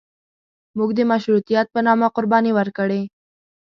[0.77, 3.01] موږ د مشروطیت په نامه قرباني ورکړې.